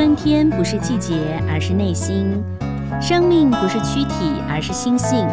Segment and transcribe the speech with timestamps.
[0.00, 2.42] 春天不是季节，而是内心；
[3.02, 5.26] 生命不是躯体，而是心性；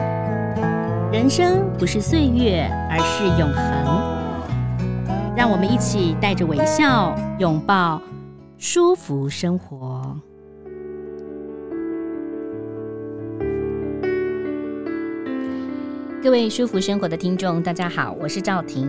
[1.10, 5.38] 人生不是岁月，而是永恒。
[5.38, 8.01] 让我们一起带着微笑，拥抱
[8.58, 10.13] 舒服生活。
[16.22, 18.86] 各位舒服生活的听众，大家好，我是赵婷。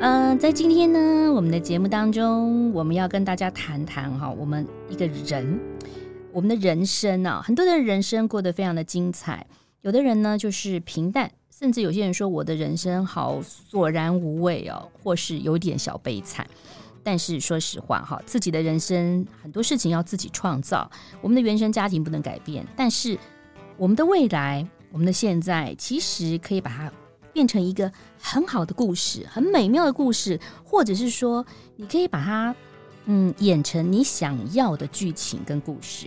[0.00, 5.58] 嗯、在今天呢，我们的节目当中，我们要跟大家谈谈哈，我们一个人，
[6.30, 9.46] 我们的人生啊，很多的人生过得非常的精彩，
[9.80, 16.46] 有的人呢就是平淡，甚至有些人说我的人生好索然无味哦，或是有点小悲惨。
[17.02, 20.90] 但是说实话哈，自己的人生很多事情要自己创造，
[21.22, 23.16] 我们的原生家庭不能改变，但是
[23.78, 26.92] 我们的未来，我们的现在，其实可以把它。
[27.32, 27.90] 变成一个
[28.26, 31.44] 很好的故事，很美妙的故事，或者是说，
[31.76, 32.56] 你可以把它，
[33.04, 36.06] 嗯，演成你想要的剧情跟故事。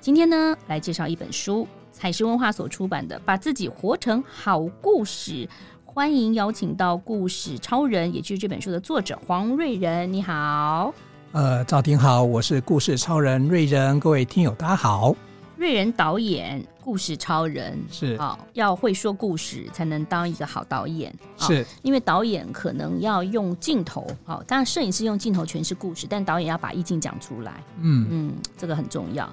[0.00, 5.46] 今天呢，来介绍一本书，采石文化所出版的《把自己活成好故事》。
[5.84, 10.12] 欢迎邀请到故事超人，也就是这本书的作者黄瑞仁。
[10.12, 10.92] 你好，
[11.30, 15.14] 呃，赵婷好，我是故事超人瑞仁，各位听友大家好。
[15.62, 21.14] 瑞仁导演，故事超人是啊、哦，要会说故事才能当一个好导演。
[21.38, 27.62] 是、哦，因为导演可能要用镜头，哦，当然摄影师用镜头诠释故事，但导演要把意境讲出来。
[27.78, 29.32] 嗯嗯，这个很重要。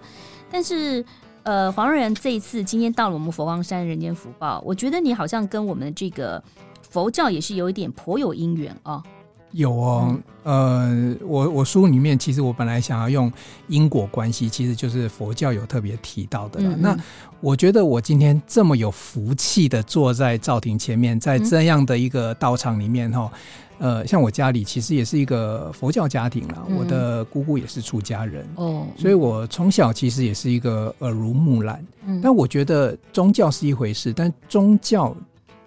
[0.51, 1.03] 但是，
[1.41, 6.43] 呃，黄瑞仁这一次今天到了我们佛光山人间福报，我觉得你好像跟我们这个
[6.91, 8.93] 佛教也是有一点颇有因缘啊。
[8.93, 9.03] 哦
[9.51, 13.31] 有哦，呃，我我书里面其实我本来想要用
[13.67, 16.69] 因果关系，其实就是佛教有特别提到的了。
[16.69, 16.97] 嗯嗯，那
[17.41, 23.31] 我觉得我今天这么有福气的坐在赵婷前面，在这样的一个道场里面哈，
[23.79, 31.83] 呃，像我家里其实也是一个佛教家庭啦，我的姑姑也是出家人哦，所以我从小其实也是一个耳濡目染。
[32.21, 35.15] 但我觉得宗教是一回事，但宗教。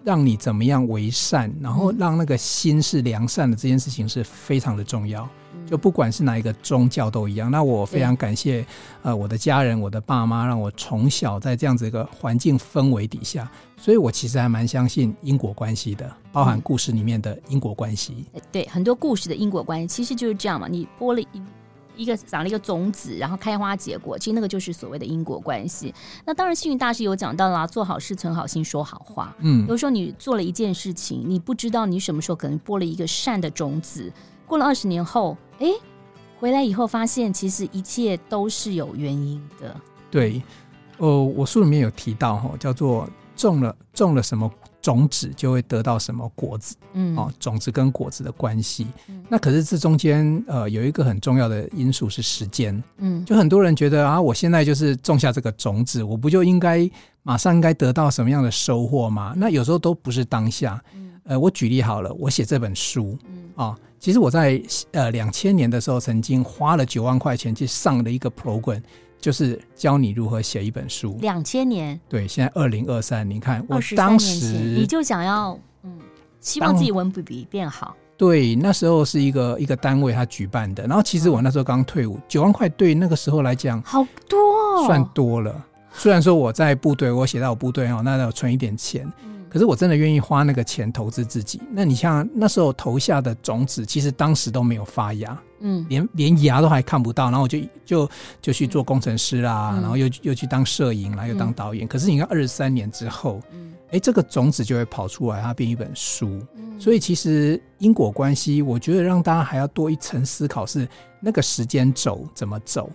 [0.05, 5.29] 让你怎么样为善，然后让那个心是良善的这件事情是非常的重要。
[5.65, 7.51] 就不管是哪一个宗教都一样。
[7.51, 8.67] 那我非常感谢
[9.03, 18.27] 呃我的家人，我的爸妈，让我从小在这样子一个环境氛围底下，所以我其实还蛮相信因果关系的，包含故事里面的因果关系。
[18.51, 20.69] 对，很多故事的因果关系其实就是这样嘛。
[20.69, 21.43] 你播了一。
[21.97, 25.95] 一个长了一个种子，然后开花结果，其实那个就是所谓的因果关系。
[26.25, 29.35] 那当然，幸运大师有讲到啦，做好事、存好心、说好话。
[29.41, 34.13] 嗯，有时候你做了一件事情，你不知道你什么时候可能播了一个善的种子，
[34.47, 35.69] 过了二十年后，哎，
[36.39, 39.75] 回来以后发现，其实一切都是有原因的。
[40.11, 40.43] 对，
[40.99, 44.51] 哦，我书里面有提到哈，叫做种了种了什么。
[44.83, 56.91] 种子就会得到什么果子，嗯，哦，种子跟果子的关系，嗯，那可是这中间呃有一个很重要的因素是时间，嗯，就很多人觉得啊，我现在就是种下这个种子，我不就应该
[57.23, 59.33] 马上应该得到什么样的收获吗？
[59.37, 64.61] 那有时候都不是当下，嗯，呃，我举例好了，我写这本书，嗯，啊，其实我在
[64.91, 68.83] 呃两千年的时候曾经花了九万块钱去上了一个 program。
[69.23, 71.17] 就是教你如何写一本书。
[71.21, 75.93] 两千年，对，现在二零二三，你看我当时你就想要，嗯，
[76.41, 77.97] 希望自己文笔变好。
[78.17, 85.65] 对，那时候是一个一个单位他举办的，然后其实我那时候刚退伍，九万块对那个时候来讲好多，哦，算多了。
[85.93, 89.11] 虽然说我在部队，我写到我部队哦，那要存一点钱。
[89.53, 91.61] 可是我真的愿意花那个钱投资自己。
[91.73, 97.25] 那你像那时候投下的种子，其实当时都没有发芽，嗯，连连芽都还看不到。
[97.25, 98.11] 然后我就就
[98.41, 101.85] 就去做工程师啦，嗯、然后又又去当摄影，然后又当导演。
[101.85, 106.41] 嗯、可是你看二十三年之后，嗯，哎，这个种子就会跑出来，它变一本书。
[106.57, 110.89] 嗯、所以其实因果关系，我觉得让大家还要多一层思考，是
[111.21, 112.91] 那个时间轴怎么走。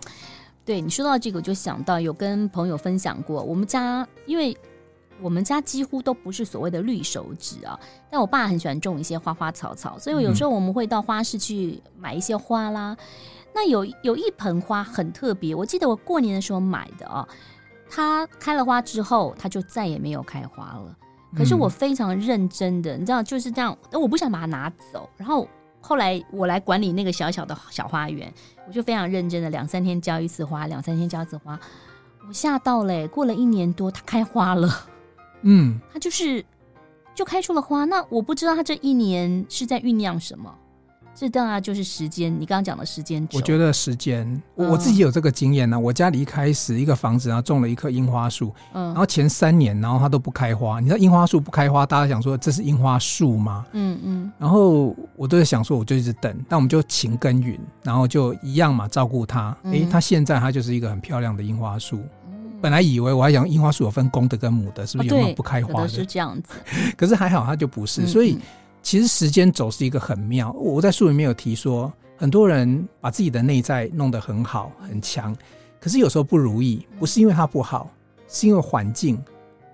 [0.64, 4.56] 对，你说到这个，我就想到有跟朋友分享过，我们家因为。
[5.20, 7.78] 我们家几乎都不是所谓的绿手指啊，
[8.10, 12.92] 但我爸很喜欢种一些花花草草，所以有时候我们会到花市去买一些花啦。
[12.92, 13.06] 嗯、
[13.54, 17.26] 那有有一盆花很特别，我记得我过年的时候买的啊，
[17.90, 20.96] 它开了花之后，它就再也没有开花了。
[21.36, 25.08] 可是我非常认真的，你知道就是这样，我不想把它拿走。
[25.16, 25.46] 然后
[25.80, 28.32] 后来我来管理那个小小的小花园，
[28.66, 31.58] 我就非常认真的两三天浇一次花，两三天浇一次花。
[32.26, 34.68] 我吓到了，过了一年多，它开花了。
[35.42, 36.44] 嗯，它就是
[37.14, 37.84] 就开出了花。
[37.84, 40.54] 那我不知道它这一年是在酝酿什么。
[41.14, 42.32] 这当然就是时间。
[42.32, 45.78] 你刚刚讲的时间，我觉得时间，我我自己有这个经验呢、啊。
[45.80, 50.78] 我家里一开始一个房子，然后种了一棵樱花树，嗯，然后前三年，然后它都不开花。
[50.78, 53.66] 你知道樱花树不开花，大家想说这是樱花树吗？
[53.72, 54.32] 嗯嗯。
[54.38, 59.48] 然后我都在想说，我就一直等，但我们就勤耕耘，然后就一样嘛，照顾它。
[59.64, 62.00] 哎、嗯，它现在它就是一个很漂亮的樱花树。
[62.58, 65.84] 嗯、本来以为我还想樱花树有分公的跟母的，是不是有没有不开花的？
[65.84, 66.54] 哦、是这样子。
[66.96, 68.34] 可是还好，它就不是，所以。
[68.34, 68.40] 嗯
[68.80, 70.50] 其实时间走是一个很妙。
[70.52, 75.36] 我在书里面有提说，很多人把自己的内在弄得很好很强，
[75.80, 77.90] 可是有时候不如意，不是因为它不好，
[78.28, 79.22] 是因为环境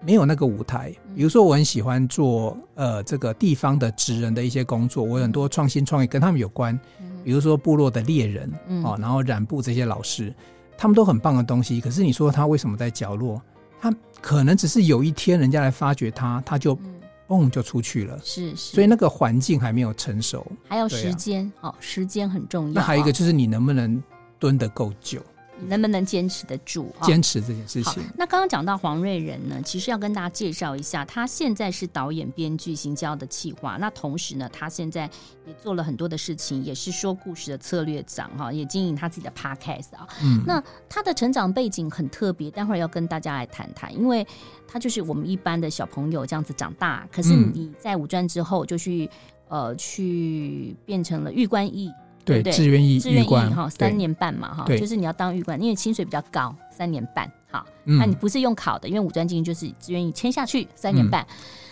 [0.01, 0.93] 没有那个舞台。
[1.15, 6.77] 比如说，我很喜欢做呃这个地方的职人的一些工作，我有很多创新创业跟他们有关。
[7.23, 8.53] 比如说部落的猎人
[8.83, 10.35] 哦，然后染布这些老师，
[10.77, 11.81] 他们都很棒的东西。
[11.81, 13.41] 可是你说他为什么在角落？
[13.81, 16.79] 他可能只是有一天人家来发掘他，他就。
[17.27, 22.75] 嘣就出去了，是是，所以那个环境还没有成熟，还有时间，好、啊哦，时间很重要。
[22.75, 24.01] 那还有一个就是你能不能
[24.39, 25.23] 蹲得够久。
[25.65, 26.95] 你能不能坚持得住？
[27.03, 28.03] 坚持这件事情。
[28.17, 33.79] 那刚刚讲到黄瑞仁呢，其实要跟大家介绍一下，他现在是导演、编剧、行销的企划。
[33.81, 35.09] 那同时呢，他现在
[35.47, 40.07] 也做了很多的事情，也是说故事的策略长哈，也经营他自己的 podcast 啊。
[40.23, 40.43] 嗯。
[40.47, 44.27] 那他的成长背景很特别，待会儿要跟大家来谈谈，因为
[44.69, 49.09] 他就是我们一般的小朋友这样子长大，可是你在五专之后就去
[49.49, 51.91] 呃去变成了玉官役。
[52.25, 57.65] 对，志愿役，志愿役哈，三年半嘛哈，就是你要当玉官，因为薪水比较高，三年半哈。
[57.85, 61.27] 那你不是用考的，因为五专进就是志愿役签下去三年半。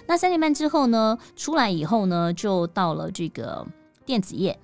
[0.06, 3.66] 那三年半之后呢，出来以后呢，就到了这个
[4.04, 4.58] 电子业。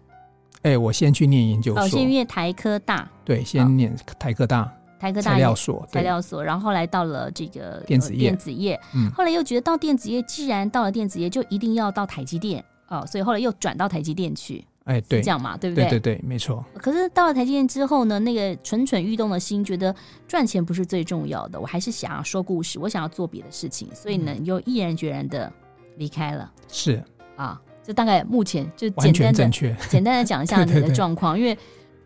[0.63, 3.09] 哎，我先去念研究所，先念台科大。
[3.25, 8.79] 对，先念台科大，台科大材料所，材料所，然后后来到了这个电子业，电子业。
[8.95, 14.63] 嗯，后来又觉得到电子业，既然到了电子业，就一定要到台积电哦，所以后来又转到台积电去。
[14.89, 15.85] 哎，对，这样嘛，对不对？
[15.85, 16.65] 对对对，没错。
[16.79, 19.95] 可是到了台积电之后呢，那个蠢蠢欲动的心觉得
[20.27, 25.53] 赚钱不是最重要的，我还是想要说故事，我想要做别的事情，所以呢，你就毅然决然的
[25.99, 26.51] 离开了。
[26.69, 27.03] 是
[27.37, 31.59] 啊，就大概目前就简单的简单的讲一下你的状况，对对对，因为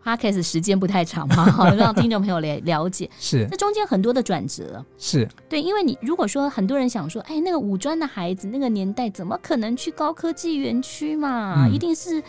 [0.03, 3.09] Podcast 时间不太长嘛， 好让听众朋友了了解。
[3.17, 4.83] 是，这中间很多的转折。
[4.97, 11.65] 是对，因为你如果说很多人想说，哎，那个五专的孩子，那个年代怎么可能去高科技园区嘛？
[11.65, 12.21] 嗯、一定是。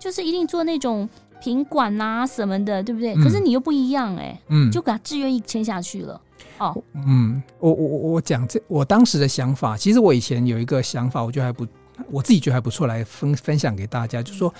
[0.00, 1.08] 就是一定做那种
[1.40, 3.14] 品管啊什么的，对不对？
[3.14, 6.20] 嗯、可是你又不一样哎、欸，嗯，就给他自愿意签下去了。
[6.58, 11.66] 哦，嗯，我我我讲这我当时的想法，其实我以前有一个想法，我觉得还不，
[12.10, 14.52] 我自己觉得还不错，来分分享给大家，就是说。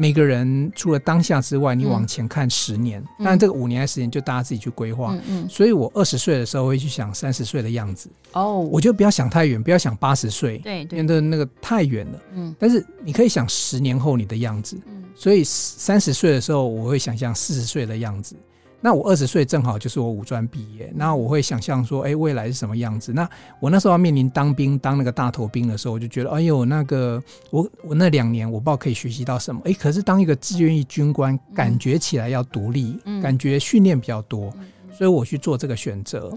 [0.00, 5.12] 每个人除了当下之外，你往前看十年，当然、嗯、这个五年还是十年，就大家自己去规划。
[5.12, 5.48] 嗯嗯。
[5.50, 8.08] 所以我二十岁的时候会去想三十岁的样子。
[8.32, 8.60] 哦。
[8.60, 12.22] 我就不要想太远，不要想八十岁，对，对，那个太远了。
[12.32, 12.56] 嗯。
[12.58, 14.80] 但是你可以想十年后你的样子。
[14.86, 15.04] 嗯。
[15.14, 18.34] 所以三十岁的时候，我会想象四十岁的样子。
[18.80, 23.12] 那我二十岁正好就是我五专毕业，那我会想象说，哎，未来是什么样子？
[23.12, 23.28] 那
[23.60, 34.52] 我那时候要面临当兵，当那个大头兵的时候，我就觉得，哎呦，那个我我那两年我不知道可以学习到什么，哎，可是当一个志愿役军官，感觉起来要独立，嗯、感觉训练比较多，
[34.92, 36.36] 所以我去做这个选择。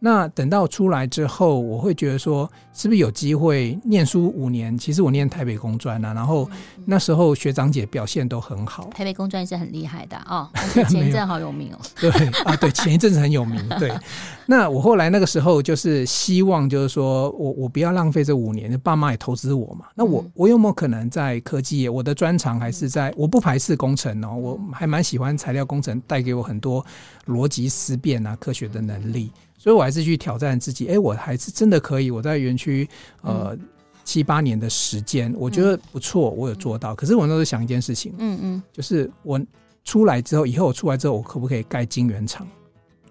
[0.00, 4.78] 那等到出来之后，我会觉得说，是不是有机会念书五年？
[4.78, 6.48] 其实我念台北工专啊，然后
[6.84, 8.88] 那时候学长姐表现都很好。
[8.90, 10.48] 台北工专是很厉害的哦，
[10.88, 11.78] 前一阵好有名哦。
[12.00, 12.10] 对
[12.44, 13.60] 啊，对，前一阵子很有名。
[13.80, 13.92] 对，
[14.46, 19.86] 那我后来那个时候就是希望，就是说我我不要浪费这五年，爸妈也投资我嘛。
[19.96, 21.90] 那我我有没有可能在科技业？
[21.90, 26.86] 我的专长还是在，我不排斥工程哦，我还蛮喜欢材料工程，带给我很多
[27.26, 29.32] 逻辑思辨啊、科学的能力。
[29.68, 30.86] 所以，我还是去挑战自己。
[30.86, 32.10] 哎、欸，我还是真的可以。
[32.10, 32.88] 我在园区
[33.20, 33.60] 呃、嗯、
[34.02, 36.94] 七八年的时间，我觉得不错，我有做到。
[36.94, 39.38] 可是我那时候想一件事情，嗯嗯，就是我
[39.84, 42.48] 出来之后，以后我出来之后，我可不可以盖晶圆厂？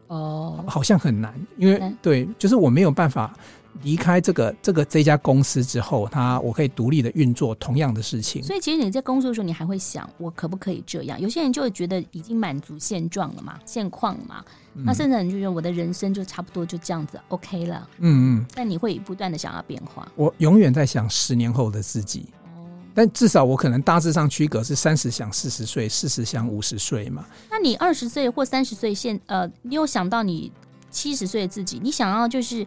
[0.07, 3.37] 哦，好像很难，因为对，就是我没有办法。
[3.83, 8.41] 离开这个这个这家公司之后，他我可以独立的运作同样的事情。
[8.41, 11.21] 所以，其实你在工作的时候，你还会想，我可不可以这样？
[11.21, 14.43] 有些人就会觉得已经满足现状了嘛，现况嘛。
[14.77, 17.89] 嗯、那甚至你就觉得我的人生就差不多就这样子 OK 了。
[17.97, 18.45] 嗯嗯。
[18.53, 20.07] 但你会不断的想要变化。
[20.15, 22.27] 我永远在想十年后的自己。
[22.55, 22.65] 哦。
[22.93, 27.25] 但至少我可能大致上区隔是三十想四十岁，四十想五十岁嘛。
[27.49, 30.51] 那你二十岁或三十岁现呃，你有想到你
[30.89, 31.79] 七十岁的自己？
[31.83, 32.65] 你想要就是。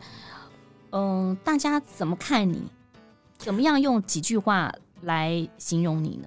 [0.93, 2.61] 嗯，大家怎么看你？
[3.39, 6.27] 怎么样用几句话来形容你呢？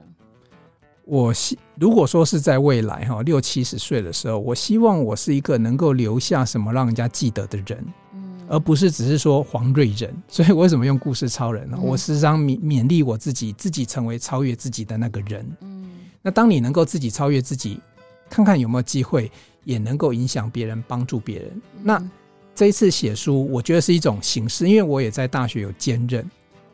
[1.05, 10.13] 我希如果说是在未来哈六七十岁的时候，我希望我是一个能够留下什么让人家记得的人，嗯，而不是只是说黄瑞仁。
[10.29, 11.77] 所以为什么用故事超人呢？
[11.79, 15.45] 嗯，我时常勉勉励我自己，自己成为超越自己的那个人。
[15.62, 15.89] 嗯，
[16.22, 17.81] 那当你能够自己超越自己，
[18.29, 19.29] 看看有没有机会
[19.65, 21.50] 也能够影响别人，帮助别人。
[21.50, 22.10] 嗯、那
[22.55, 26.29] 这一次写书，我觉得是一种形式，因为我也在大学有兼任，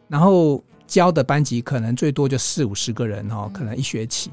[0.07, 4.29] 然后教的班级可能最多就四五十个人哈，可能一学期。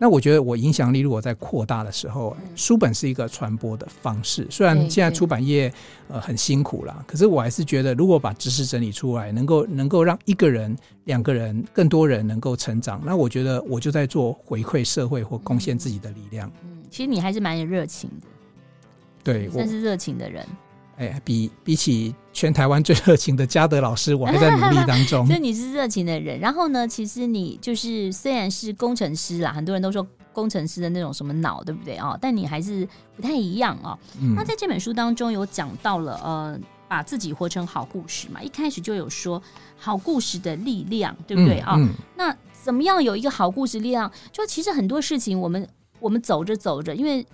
[0.00, 4.46] 那我觉得我影响力如果在扩大的时候，书本是一个传播的方式。
[4.48, 5.72] 虽然现在出版业
[6.06, 16.48] 呃很辛苦啦，可是我还是觉得，如果把知识整理出来，能够能够让一个人、两个人、更多人能够成长，那我觉得我就在做回馈社会或贡献自己的力量。
[16.62, 18.26] 嗯，其实你还是蛮有热情的，
[19.24, 20.46] 对，算是热情的人。
[20.98, 25.24] 哎，比比起全台湾最热情的嘉德老师，我还在努力当中。
[25.28, 32.18] 所以你是热情的人，然后呢，其实你就是虽然是工程师啦，很多人都说工程师的那种什么脑，对不对啊？
[32.20, 33.96] 但你还是不太一样哦。
[34.20, 38.42] 嗯、那在这本书当中有讲到了，呃，把自己活成好故事嘛。
[38.42, 39.40] 一开始就有说
[39.76, 41.74] 好故事的力量，对不对啊？
[41.76, 44.10] 嗯嗯、那怎么样有一个好故事力量？
[44.32, 45.68] 就其实很多事情，我们
[46.00, 47.24] 我们走着走着，因为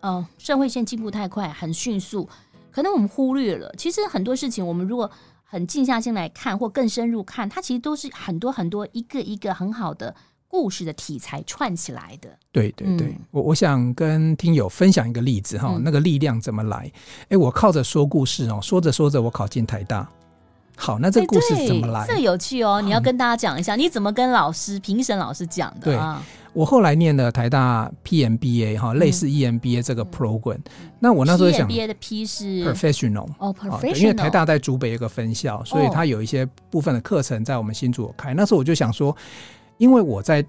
[0.00, 2.28] 呃，社会现在进步太快，很迅速。
[2.74, 5.08] 可能我们忽略了，其实很多事情，我们如果
[5.44, 10.12] 很静下心来看，或更深入看，它其实都是很多很多一个一个很好的
[10.48, 12.28] 故事的题材串起来的。
[12.50, 16.90] 对对对，嗯、我我想跟听友分享一个例子哈，嗯、那个力量怎么来？
[17.28, 20.08] 哎，我靠着说故事哦，说着说着我考进台大。
[20.76, 22.04] 好，那这个故事怎么来？
[22.08, 25.84] 这有趣哦，你要跟大家讲一下，嗯、你怎么跟老师评审老师讲的？
[25.84, 25.96] 对。
[26.54, 30.58] 我后来念了台大 PMBA 哈，类似 EMBA 这个 program。
[31.00, 34.00] 那我那时候想，PMBA 的 P 是 professional 哦，professional。
[34.00, 38.32] 因为台大在竹北有个分校，所以它有一些部分的课程在我们新竹有开。
[38.32, 39.14] 那时候我就想说，
[39.78, 40.44] 因为我在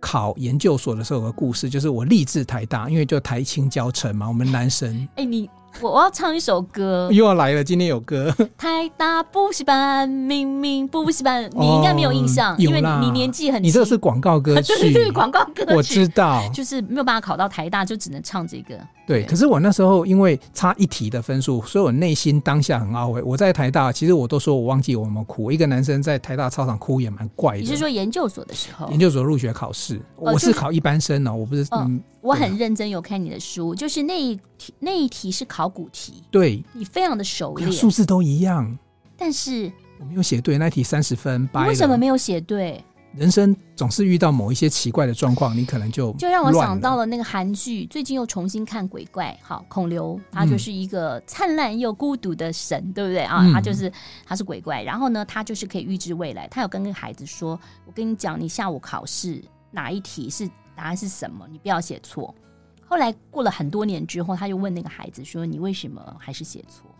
[0.00, 5.08] 考研究所的时候有个故事，就是我立志台大，因为就台青教成嘛，我们男生。
[5.16, 5.48] 哎，你。
[5.80, 7.62] 我我要唱一首歌，又要来了。
[7.62, 13.62] 今天有歌， 台大补习班，明明补习班，你应该没有印象，因为你年纪很。
[13.62, 18.78] 你这个是广告歌曲， 对对对，广告歌曲，我知道，就是没有办法考到台大，就只能唱这个。
[19.06, 23.22] 对，可是我那时候因为差一题的分数，所以我内心当下很懊悔。
[23.22, 25.52] 我在台大，其实我都说我忘记我有没有哭。
[25.52, 27.60] 一个男生在台大操场哭也蛮怪的。
[27.60, 28.88] 你是说研究所的时候？
[28.88, 31.66] 研究所入学考试，我是考一般生哦，我不是。
[31.72, 38.78] 嗯，我很认真有看你的书，就是那一题那一题是考古题，对，你非常的熟练，数字都一样，
[39.18, 39.70] 但是
[40.00, 42.82] 我没有写对，那一题三十分，你为什么没有写对？
[43.16, 49.36] 人生总是遇到某一些奇怪的状况，你可能就就让我想到了那个韩剧，最近又重新看鬼怪。
[49.40, 53.48] 好，孔刘他就是一个灿烂又孤独的神，嗯、对不对啊？
[53.52, 53.92] 他就是
[54.26, 56.48] 他是鬼怪，然后呢，他就是可以预知未来。
[56.48, 59.40] 他有跟那个孩子说：“我跟你讲，你下午考试
[59.70, 61.46] 哪一题是答案是什么？
[61.50, 62.34] 你不要写错。”
[62.84, 66.90] 后来过了很多年之后，他就问那个孩子说：“你为什么还是写错？”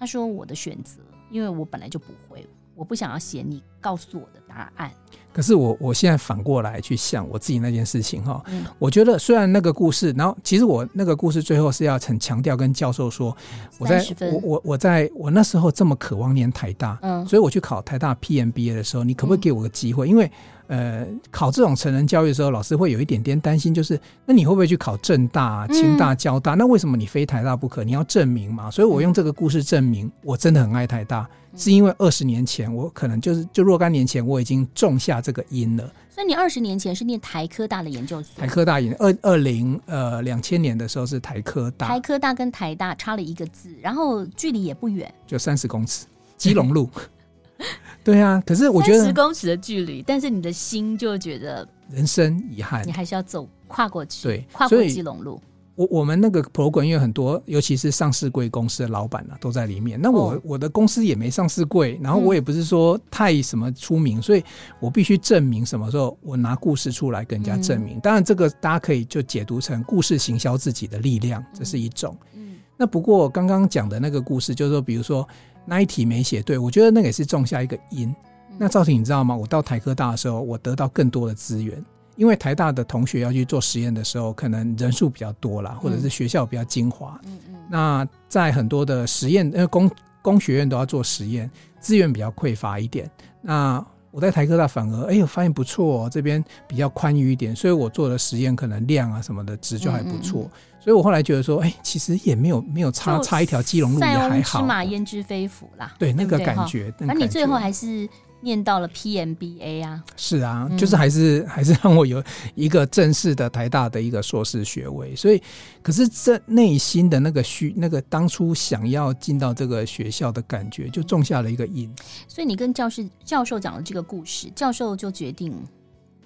[0.00, 2.46] 他说：“我的选择，因为我本来就不会。”
[2.82, 4.90] 我不想要写你告诉我的答案，
[5.32, 13.36] 可是我我现在反过来去想我自己那件事情哈，嗯、我觉得虽然那个故事，然后其实我那个故事最后是要很强调跟教授说，
[13.78, 20.08] 我在我我我在我那时候这么渴望念台大，嗯，所以我去考台大 PMBA 的时候，你可不可以给我个机会？
[20.08, 20.28] 嗯、因为
[20.66, 26.54] 呃，考这种成人教育的时候，老师会有一点点担心，就是那你会不会去考政大、清大、交大？
[26.54, 27.84] 嗯、那为什么你非台大不可？
[27.84, 28.68] 你要证明嘛。
[28.70, 35.92] 所以我用这个故事证明，我真的很爱台大，嗯、是因为二十年前我可能就是就若干年前我已经种下这个因了。
[36.10, 38.40] 所以你二十年前是念台科大的研究所？
[38.40, 41.88] 台科大研二二零呃两千年的时候是台科大。
[41.88, 46.06] 台科大跟台大差了一个字，然后距离也不远，就三十公尺，
[46.36, 46.88] 基隆路。
[48.04, 55.40] 对啊，可是我觉得十公尺的距离，但是你的心就觉得人生遗憾，你还是要走跨过去，对，跨过基隆路。
[55.74, 60.00] 我我们那个 program 因为很多，尤其是上市贵公司的老板啊，都在里面。
[60.00, 64.44] 那我、哦、我的公司也没上市贵，然后我也不是说太什么出名，嗯、所以
[64.80, 67.96] 我必须证明什么时候我拿故事出来跟人家证明。
[67.96, 72.16] 嗯、当然，这个大家可以就解读成故事行销自己的力量，这是一种。
[72.34, 75.26] 嗯，那不过刚刚讲的那个故事，就是说，比如说。
[75.64, 78.12] 那一题没写对，我觉得那个也是种下一个因。
[78.58, 79.36] 那赵婷，你知道吗？
[79.36, 81.80] 我到台科大的时候，我得到更多的资源，
[82.16, 87.20] 因为台大的同学要去做实验的时候，可能人数比较多啦，或者是学校比较精华。
[87.24, 87.54] 嗯嗯。
[87.70, 89.90] 那在很多的实验，因为工
[90.20, 91.50] 工学院都要做实验，
[91.80, 93.10] 资源比较匮乏一点。
[93.40, 100.50] 那我在台科大反而，哎呦，发现不错哦，这边比较宽裕一点，所以我做的实验可能量啊什么的值就还不错。
[100.78, 104.28] 所以我后来觉得说，哎，其实也没有没有差差一条基隆路也还好。
[104.28, 106.92] 塞翁失马焉知非福啦，对那个感觉。
[106.98, 108.06] 那你最后还是
[108.42, 110.04] 念到了 PMBA 啊？
[110.16, 112.22] 是啊，就是还是还是让我有
[112.54, 115.16] 一个正式的台大的一个硕士学位。
[115.16, 115.40] 所以，
[115.80, 121.92] 可是这内心的那个需那个当初想要进到这个学校的感觉，就种下了一个因。
[122.28, 125.54] 所以你跟教师教授讲了这个故事，教授就决定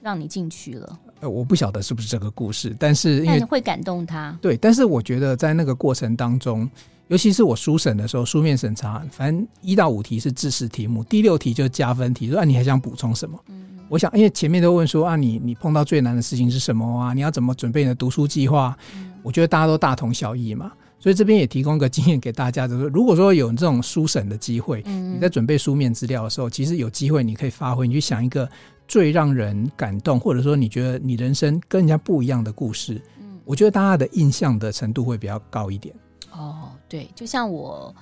[0.01, 0.99] 让你进去了。
[1.21, 4.39] 呃，我不晓得是不是这个故事，但是因为会感动他。
[4.41, 6.69] 对，但是我觉得在那个过程当中，
[7.09, 13.39] 尤其是我书审的时候，书面审查，反正一到五题是知识题目，第六题就是加分题，说啊，你还想补充什么？
[13.49, 17.15] 嗯，我想，因为前面都问说啊，你你碰到最难的事情是什么啊？
[17.15, 18.77] 你要怎么准备你的读书计划？
[18.97, 20.73] 嗯，我觉得大家都大同小异嘛。
[20.99, 28.49] 所以这边也提供个经验给大家，就是如果说有这种书审的机会，你在准备书面资料的时候，其实有机会你可以发挥，你去想一个
[28.89, 33.01] 最让人感动，或者说你觉得你人生跟人家不一样的故事，
[33.45, 35.95] 我觉得大家的印象的程度会比较高一点。
[36.33, 37.95] 哦，对，就像我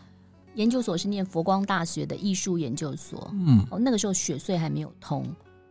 [0.55, 5.25] 研究所是念佛光大学的艺术研究所，嗯，哦，那个时候雪隧还没有通，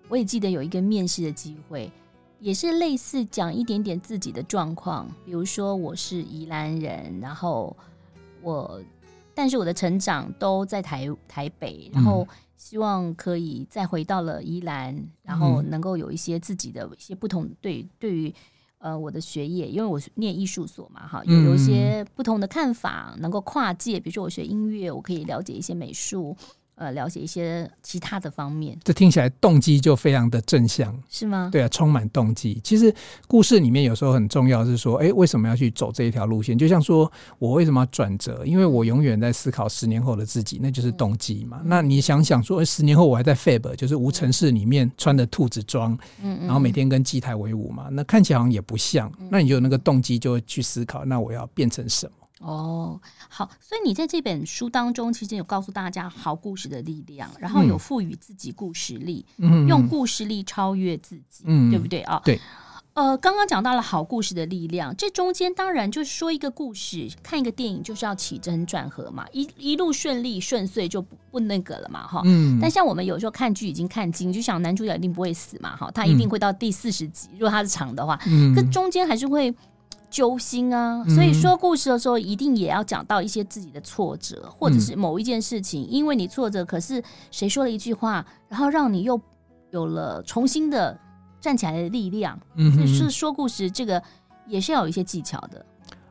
[0.10, 1.92] 我也记得有一个面试的机会。
[2.40, 7.74] 也是类似讲一点点自己的状况，比如说我是宜兰人，然后
[8.42, 8.82] 我，
[9.34, 12.28] 但是我的成长都在台台北，然后
[12.58, 18.36] 希望可以再回到了宜兰，然后能够有一些自己的一些不同对对于
[18.84, 26.36] 呃我的学业，因为我念艺术所嘛，哈，有有一些不同的看法，能够跨界，比如说我学音乐，我可以了解一些美术。
[26.76, 31.50] 呃，了解一些其他的方面，这听起来动机就非常的正向，是吗？
[31.52, 32.60] 对啊，充满动机。
[32.64, 32.94] 其实
[33.28, 36.58] 故事里面有时候很重要是说，哎，为什么要去走这一条路线？
[36.58, 38.44] 就像说我为什么要转折？
[38.44, 41.60] 因为我永远在思考十年后的自己，那就是动机嘛。
[41.62, 49.12] 嗯、那你想想说，十年后我还在 Fab，就是无尘室里面穿的兔子装，嗯，然后每天跟机台为伍嘛，那看起来好像也不像。
[49.30, 52.23] 那你就有那个动机，就会去思考，那我要变成什么？
[52.44, 62.22] 哦，好，所以你在这本书当中，其实有告诉大家好故事的力量，然后有赋予自己故事力，嗯，用故事力超越自己，嗯，对不对啊？
[62.26, 62.38] 对，
[62.96, 72.60] 呃，刚刚讲到了好故事的力量，这中间当然就是说一个故事，看一个电影就是要起承转合嘛，一一路顺利顺遂就不不那个了嘛，哈，嗯。
[72.62, 79.56] 但像我们有时候看剧已经看精，就想男主角一定不会死嘛，哈，他一定会到第四十集，如果他是长的话，嗯，可中间还是会。
[80.14, 89.20] 揪心啊，所以说故事的时候一定也要讲到一些自己的挫折，或者是某一件事情，因为你挫折，可是谁说了一句话，然后让你又
[89.72, 90.96] 有了重新的
[91.42, 92.40] 站起来的力量。
[92.54, 94.00] 嗯，是说故事这个
[94.48, 95.66] 也是要有一些技巧的。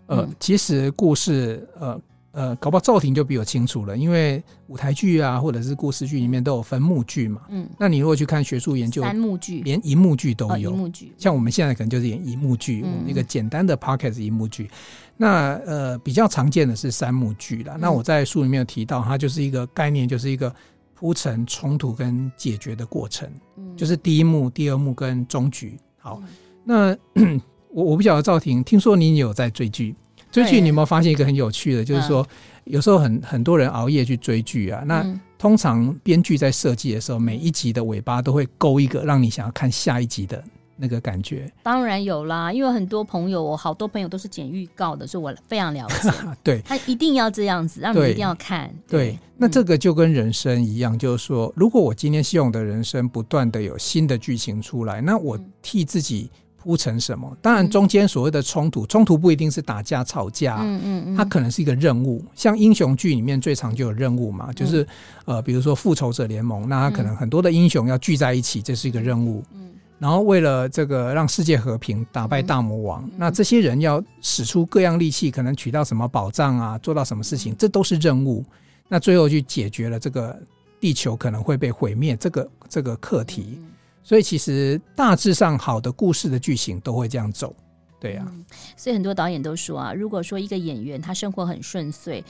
[0.06, 2.00] 呃，其实故事，呃。
[2.32, 7.42] 呃，搞不好赵婷就比我清楚了，因为舞台剧啊，或者是故事剧里面都有分幕剧嘛。
[7.50, 10.70] 嗯，那你如果去看学术研究，三幕剧连一幕剧都有。
[10.70, 14.70] 一幕剧，像我们现在可能就是演一幕剧，嗯、一个简单的 pocket 一幕剧。
[15.18, 17.74] 那呃，比较常见的是三幕剧啦。
[17.76, 20.52] 嗯、那我在书里面有提到，它就是一个概念，就是一个
[20.94, 23.30] 铺陈冲突跟解决的过程。
[23.58, 25.78] 嗯，就是第一幕、第二幕跟终局。
[25.98, 29.94] 好，嗯、那 我我不晓得赵婷，听说你有在追剧。
[30.32, 32.26] 追剧，你有没有发现一个很有趣的，就是说，
[32.64, 34.82] 有时候很很多人熬夜去追剧啊。
[34.86, 35.06] 那
[35.38, 40.42] 通常编剧在设计的时候，每一集的尾巴都会勾一个让你想要看下一集的
[40.76, 41.52] 那个感觉。
[41.62, 46.10] 当然有啦，因为很多朋友，我好多朋友都是剪预告的，所以我非常了解。
[46.42, 48.72] 对，他一定要这样子，让你一定要看。
[48.88, 56.30] 对，对，那这个就跟人生一样，就是说，如果我今天希望我的人生不断的有新的剧情出来，那我替自己。
[56.62, 57.36] 铺成什么？
[57.42, 62.24] 当然，中间所谓的冲突，冲突不一定是打架吵架，嗯嗯嗯，它可能是一个任务。
[62.36, 64.86] 像英雄剧里面最常就有任务嘛，就是
[65.24, 69.42] 呃，比如说复仇者联盟，那他可能很多的英雄要聚在一起，这是一个任务。
[69.52, 78.44] 嗯，然后为了这个让世界和平，打败大魔王，那这些人要使出各样力气，可能取到什么宝藏啊，做到什么事情，这都是任务。
[78.86, 80.38] 那最后去解决了这个
[80.78, 83.58] 地球可能会被毁灭这个这个课题。
[84.04, 87.54] 所以其实大致上好的故事的剧情都会这样走，
[88.00, 88.44] 对呀、啊嗯。
[88.76, 92.24] 所以很多导演都说啊，如果说一个演员他生活很顺遂，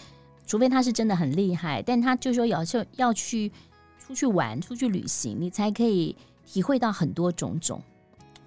[0.46, 3.50] 除非他是真的很厉害，但他就说要要要去
[3.98, 7.80] 出去玩、出去旅行，你才可以体会到很多种种。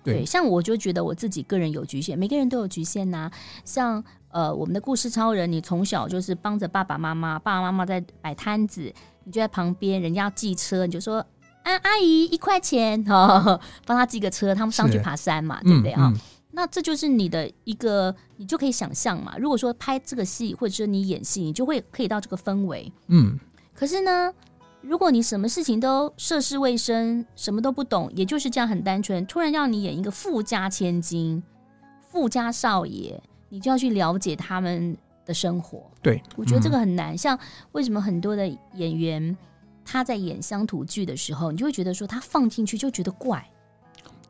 [0.04, 3.32] 对，对像我就觉得我自己个人有局限，每个人都有局限呐、啊。
[3.64, 11.26] 像呃，我们的故事超人，你从小就是帮着爸爸妈妈，爸爸妈妈在摆摊子，你就在旁边，人家要寄车，你就说。
[11.66, 16.12] 啊，阿姨一块钱 哦，帮他寄个车，他们上去爬山嘛，对不对啊？
[16.12, 16.20] 嗯嗯、
[16.52, 19.36] 那这就是你的一个，你就可以想象嘛。
[19.40, 22.92] 如果说拍这个戏，或者说你演戏，你就会可以到这个氛围。
[23.08, 23.40] 嗯。
[23.74, 24.32] 可是呢，
[24.82, 31.42] 如果你什么事情都涉世未深，什么都不懂，也就是这样很单纯，突然让你演一个富家千金、
[32.12, 35.82] 富家少爷，你就要去了解他们的生活。
[36.04, 37.16] 对，我觉得这个很难。
[37.16, 37.40] 嗯、像
[37.72, 39.36] 为什么很多的演员？
[39.86, 43.48] 他在演乡土剧的时候，你就会觉得说他放进去就觉得怪，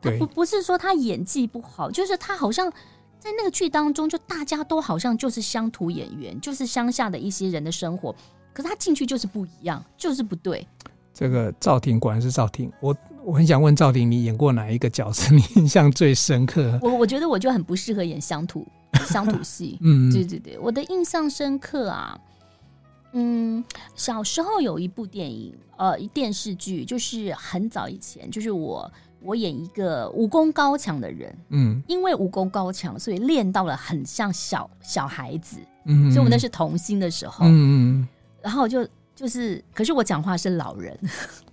[0.00, 2.70] 对，不不是说他演技不好，就是他好像
[3.18, 8.14] 在那个剧当中，就大家都好像就是乡土演员，就是乡下的一些人的生活，
[8.52, 10.64] 可是他进去就是不一样，就是不对。
[11.14, 16.78] 这个赵婷果然是赵婷，我我很想问赵婷，你演过哪一个角色你印象最深刻？
[16.82, 18.66] 我我觉得我就很不适合演乡土
[19.06, 19.78] 乡土戏。
[19.82, 22.20] 嗯，对对对，我的印象深刻啊。
[23.16, 31.34] 嗯，小时候有一部电影，呃，电视剧，就是很早以前，就是我我演一个武功高强的人。
[31.48, 35.56] 嗯，因为武功高强，所以练到了很像小小孩子。
[35.86, 37.46] 嗯，所以我们那是童星的时候。
[37.46, 37.48] 嗯
[38.02, 38.08] 嗯，
[38.42, 38.86] 然后就。
[39.16, 40.94] 就是，可是我讲话是老人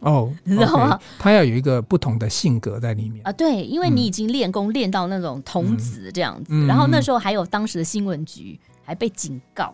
[0.02, 1.00] 哦， 你知道吗？
[1.18, 3.32] 他要有一个不同的性格在里面啊。
[3.32, 9.74] 对，因为你已经练功练到那种童子这样子，嗯、然后那时候还有当时的新闻局还被警告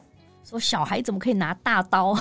[0.50, 2.18] 说，小孩怎么可以拿大刀？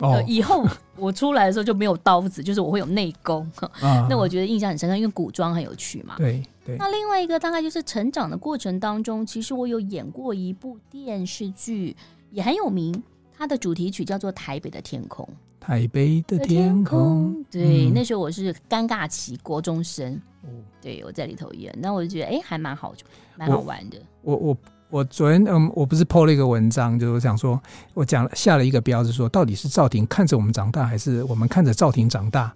[0.00, 0.64] 哦， 以后
[0.96, 3.50] 我出来的时候就没有刀子，就是我会有内功。
[3.80, 6.14] 啊、 那我觉得印象很深刻，因为古装很有趣嘛。
[6.18, 6.76] 对对。
[6.78, 11.96] 那另外一个大概就是成长的过程当中，其实我有演过一部电视剧，
[12.30, 13.02] 也很有名。
[13.36, 15.24] 它的主题曲叫做《台北的天空》，
[15.64, 17.44] 台北的天空。
[17.50, 20.48] 对，嗯、那时候我是尴尬期国中生，哦、
[20.80, 22.92] 对，我在里头演，那我就觉得哎，还蛮好，
[23.36, 23.98] 蛮好玩的。
[24.22, 24.56] 我我。
[24.90, 27.60] 我我昨天嗯，我不是 po 了一个文章，就是想说，
[27.94, 32.52] 我讲下了一个标，是说到底是赵婷看着我们长大，还是我们看着赵婷长大？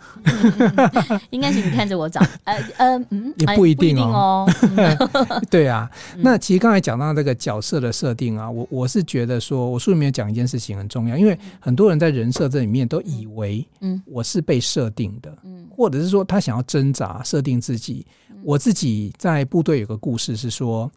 [1.31, 4.49] 应该是你看着我长，呃呃嗯，也不一定哦。
[5.51, 18.07] 对啊，那其实刚才讲到这个角色的设定啊，我我是觉得说，我书里面讲一件事情很重要，因为很多人在人设这里面都以为，嗯，我是被设定的，嗯，或者是说他想要挣扎设定自己。
[18.43, 20.91] 我自己在部队有个故事是说。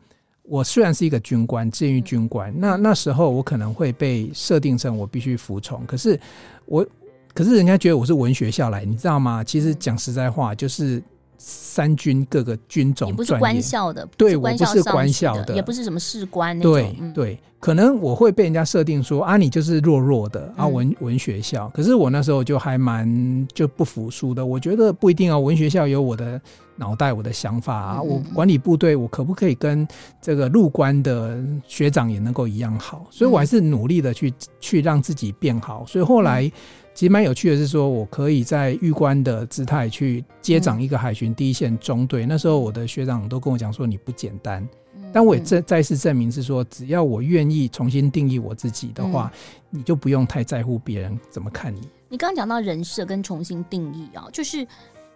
[0.47, 5.85] 我虽然是一个军官，志愿役军官，那那时候我可能会被设定成我必须服从。
[5.85, 6.19] 可是
[6.65, 6.85] 我，
[7.33, 9.43] 可是人家觉得我是文学校来，你知道吗？
[9.43, 11.01] 其实讲实在话，就是
[11.37, 16.73] 三军各个军种，不是官校的，对，我不是官校的，也不是什么士官那种。
[16.73, 21.69] 对对，可能我会被人家设定说啊，你就是弱弱的啊，文文学校。
[21.69, 26.41] 可是我那时候就还蛮就不服输的，我觉得不一定啊，文学校有我的。
[26.77, 29.87] 脑袋，我的想法啊，我管理部队，我可不可以跟
[30.21, 33.07] 这个入关的学长也能够一样好？
[33.09, 35.85] 所以我还是努力的去去让自己变好。
[35.85, 36.51] 所以后来
[36.95, 42.25] 其实蛮有趣的是，说我可以在预官的姿态去接掌一个海巡第一线中队。
[42.25, 44.67] 那时候我的学长都跟我讲说，你不简单，
[45.11, 49.31] 但我也再再次证明是说，只要我愿意重新定义我自己的话，
[49.69, 51.81] 你就不用太在乎别人怎么看你。
[52.07, 54.65] 你刚刚讲到人设跟重新定义啊，就是。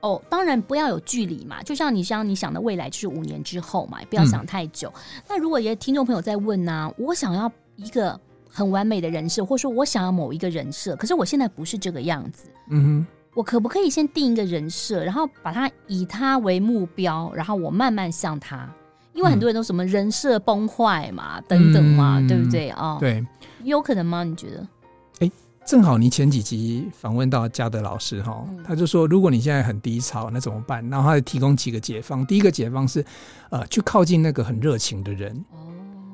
[0.02, 4.90] 哦，当然不要有距离嘛，就像你像你想的未来就是五年之后嘛，不要想太久。
[4.96, 8.18] 嗯、那如果也听众朋友在问呢、啊，我想要一个
[8.50, 18.70] 很完美的人设，或者说我想要某一个人设，可是我现在不是这个样子，嗯哼，我可不可以先定一个人设，然后把它以他为目标，然后我慢慢向他？
[19.14, 22.96] 因为很多人都什么人设崩坏嘛，嗯、等等嘛，对不对啊？
[22.96, 23.26] 哦、对，
[23.64, 24.24] 有可能吗？
[24.24, 24.68] 你觉得？
[25.66, 30.88] 正好你前几集访问到嘉德老师哈，他就说，如果你现在很低潮，那怎么办？
[30.90, 32.26] 然后他就提供几个解方。
[32.26, 33.06] 第一个解方是，
[33.52, 35.32] 呃，去靠近那个很热情的人。
[35.52, 35.69] 哦，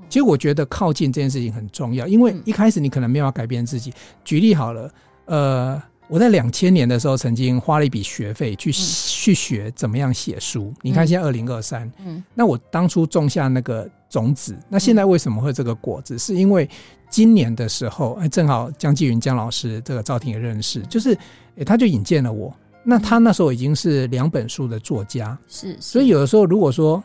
[0.10, 3.94] 其实我觉得靠近这件事情很重要，因为一开始你可能没有改变自己。
[4.24, 4.92] 举例好了，
[5.26, 10.74] 呃，我在两千年的时候曾经花了一笔学费去去学怎么样写书。
[10.82, 16.18] 你看现在二零二三，嗯，那我当初种下那个种子，那现在为什么会这个果子？
[16.18, 16.70] 是因为。
[17.08, 21.18] 今年的时候，哎，正好江继云江老师这个赵婷也认识，就是，
[21.56, 22.54] 哎，他就引荐了我。
[22.84, 27.02] 那他那时候已经是两本书的作家，是，是，所以有的时候如果说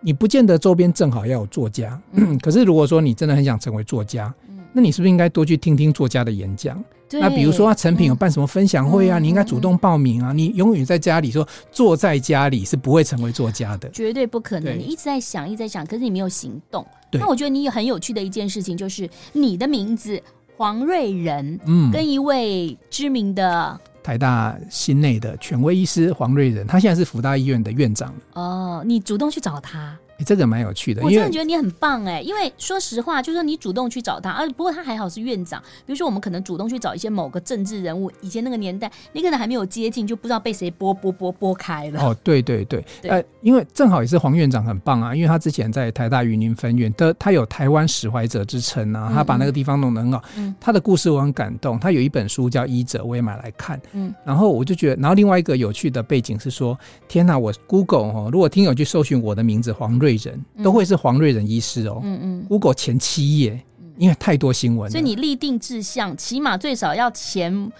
[0.00, 6.82] 你不见得周边正好要有作家，嗯， 可是如果说你真的很想成为作家，嗯，那你是不是应该多去听听作家的演讲？
[7.10, 9.18] 那比如说，他诚品有办什么分享会啊？
[9.18, 10.30] 嗯、你应该主动报名啊！
[10.32, 14.78] 嗯、你永远在家里说坐在家里是不会成为作家的，绝对不可能。
[14.78, 16.86] 你一直在想，一直在想，可是你没有行动。
[17.12, 20.22] 那我觉得你有很有趣的一件事情，就是你的名字
[20.58, 28.14] 黄瑞仁，嗯，跟一位知名的台大心内的权威医师黄瑞仁，他现在是福大医院的院长。
[28.32, 29.94] 哦，你主动去找他。
[30.18, 32.20] 欸、这个蛮有趣的，我真的觉得你很棒哎！
[32.20, 35.62] 因为说实话，就是说你主动去找他，啊，不过他还好是院长。
[35.86, 42.02] 比如说，我们可能主动去找一些某个政治人物，以前那个年代，你可能还没有接近，就不知道被谁拨拨拨拨开了。
[42.02, 50.22] 哦，对对对，对呃，因为正好也是黄院长很棒啊，因为他之前在台大云林分院的，他有台湾史怀者之称啊，他把那个地方弄得很好。
[50.36, 53.80] 嗯，他的故事我很感动，他有一本书叫《医者》，我也买来看。
[53.92, 56.76] 嗯，然后我就觉得，然后另外一个有趣的背景是说，
[57.06, 60.88] 天哪，我 Google 哦，如果听友去搜寻我的名字黄瑞仁，都会。
[60.88, 63.62] 是黄瑞仁医师哦，嗯嗯，Google 前七页，
[63.98, 67.70] 因为太多新闻，所以你立定志向，起码最少要前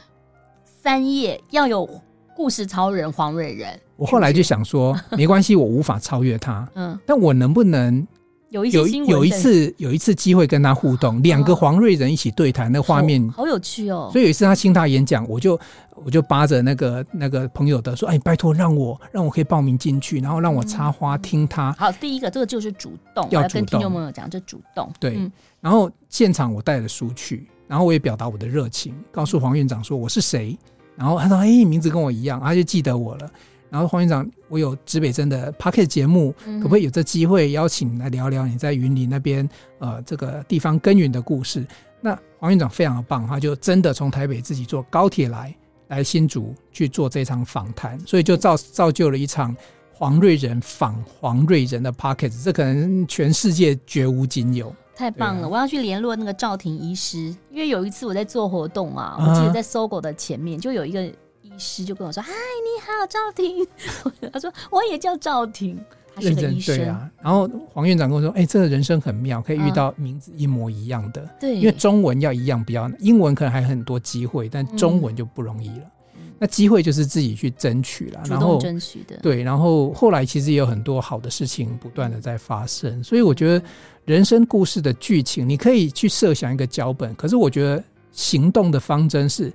[0.83, 1.89] 三页要有
[2.37, 3.81] 故事超人黄瑞仁。
[3.97, 8.07] 我后来就想说， 没关系，我无法超越他，嗯，但我能不能
[8.51, 14.09] 有一些新闻有一次有一次机会跟他互动，两个黄瑞仁一起对谈，那画面好有趣哦。
[14.11, 15.59] 所以有一次他清大演讲，我就
[15.97, 25.31] 我就扒着那个那个朋友的说：“哎，拜托让我让我可以报名进去，然后让我插花听他。”好，第一个这个就是主动，要跟听众朋友讲，这主动对。
[25.61, 30.57] 然后现场我带了书去，然后我也表达我的热情，告诉黄院长说我是谁。
[30.97, 33.31] 然后他说：“哎，名字跟我一样，他就记得我了。”
[33.71, 39.47] 然后黄院长，我有指北针的 p o c k e t 节目，可不可以有这机会邀请你来聊聊你在云林那边
[39.79, 41.67] 呃这个地方耕耘的故事？
[42.01, 45.55] 那黄院长非常的棒，他就真的从台北自己坐高铁来
[45.89, 49.55] 来新竹去做这场访谈，所以就造造就了一场
[49.93, 54.75] 黄瑞仁访黄瑞仁的 pocket，这可能全世界绝无仅有。
[54.97, 55.43] 太棒了！
[55.43, 57.19] 啊、我要去联络那个赵婷医师，
[57.51, 61.13] 因为有一次我在做活动啊，我记得在 SOGO 的前面就有一个。
[61.59, 63.67] 医师就跟我说：“嗨，你好，赵婷。
[64.33, 65.77] ”他说：“我也叫赵婷，
[66.15, 67.11] 他是个医生。”对啊。
[67.21, 71.29] 然后黄院长跟我说：“哎、欸，这个人生很妙，可以遇到名字一模一样的。
[71.41, 75.91] 对、嗯，因为中文要一样比较，英文可能还很多机会，但中文就不容易了。
[76.15, 79.17] 嗯、那机会就是自己去争取了，然后争取的。
[79.17, 83.67] 对，然后后来其实也有很多好的事情不断的在发生，所以我觉得
[84.05, 89.53] 人生故事的剧情，你可以去设想一个脚本，可是我觉得行动的方针是。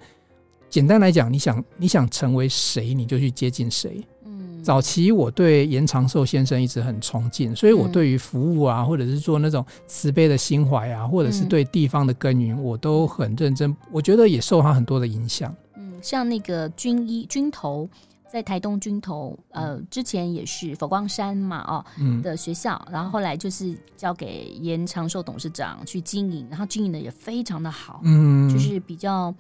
[0.73, 4.03] 简单来讲，你想你想成为谁，你就去接近谁。
[4.25, 13.77] 嗯，早期我对严长寿先生一直很崇敬，所以我对于服务啊，或者是做那种慈悲的心怀啊，或者是对地方的耕耘，我都很认真。
[13.91, 15.55] 我觉得也受他很多的影响。
[15.77, 17.87] 嗯，像那个军医军头，
[18.27, 21.85] 在台东军头，呃，之前也是佛光山嘛，哦，
[22.23, 29.31] 的学校，然后后来就是交给严长寿董事长去经营，然后经营的也非常的好，嗯，就是比较。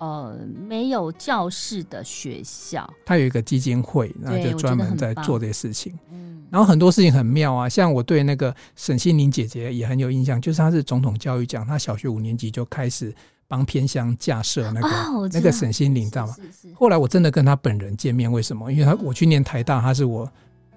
[0.00, 0.34] 呃，
[0.66, 5.92] 没有教室的学校，他有一个基金会，然后就专门在做这些事情。
[6.10, 13.14] 嗯，然后很多事情很妙啊，像我对那个沈心凌姐姐也很有印象，就是她是总统教育奖，她小学五年级就开始
[13.46, 16.32] 帮偏乡架设那个、哦、那个沈心凌，知道吗？
[16.34, 16.74] 是是是。
[16.74, 18.72] 后来我真的跟她本人见面，为什么？
[18.72, 20.26] 因为她我去念台大，她是我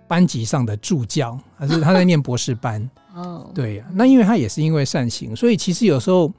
[0.05, 2.89] 班级上的助教，还是她在念博士班。
[3.15, 6.29] 哦，对呀、啊，那因为她也是因为善行，所以其实有时候，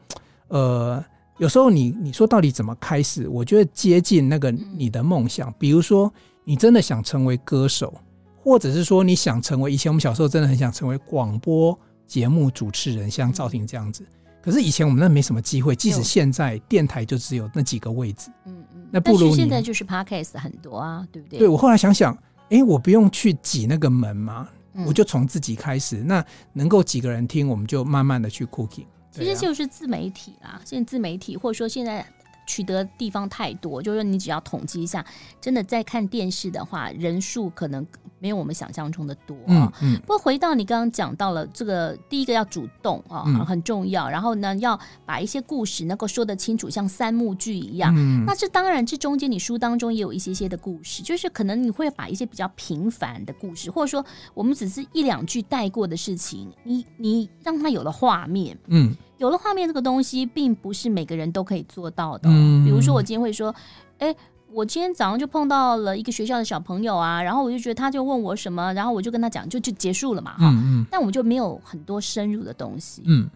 [0.49, 1.03] 呃。
[1.39, 3.29] 有时候你你说到底怎么开始？
[3.29, 6.13] 我觉得接近那个你的梦想，比如说
[6.45, 7.93] 你真的想成为歌手，
[8.41, 14.07] 或者是说你想成为以前我们小时候真的很想成为广播节目主持人，像赵婷这样子。
[14.41, 18.31] 可是以前我们那没什么机会，即使现在电台就只有那几个位置。
[18.45, 18.87] 嗯嗯。
[18.93, 21.39] 那不如你现在就是 Podcast 很多啊，对不对？
[21.39, 22.17] 对，我后来想想，
[22.51, 24.47] 哎，我不用去挤那个门嘛，
[24.87, 25.97] 我就从自己开始。
[25.97, 28.85] 那能够几个人听，我们就慢慢的去 cooking。
[29.15, 32.05] 其实就是自媒体啦，现在自媒体或者说现在
[32.47, 35.05] 取得地方太多，就是你只要统计一下，
[35.41, 37.87] 真的在看电视的话，人数可能。
[38.21, 39.71] 没有我们想象中的多啊。
[39.83, 44.09] 嗯，嗯，不过回到你刚刚讲到了这个，第一个要主动啊，很重要。
[44.09, 47.93] 然后呢，要把一些故事能够说得清楚，像三幕剧一样。
[47.95, 54.03] 嗯，那这当然，这中间你书当中也有一些些的故事，就是可能你会把一些比较平凡的故事，或者说
[54.33, 58.57] 我们只是一两句带过的事情，你你让它有了画面。
[58.69, 62.29] 嗯，有了画面这个东西，并不是每个人都可以做到的。
[62.31, 63.55] 嗯，比如说我今天会说，
[63.99, 64.15] 哎。
[64.53, 70.87] 我今天早上就碰到了一个学校的小朋友啊，然后我就觉得他就问我什么，然后我就跟他讲，就就结束了嘛，哈、嗯嗯。
[70.89, 73.29] 但我们就没有很多深入的东西，嗯。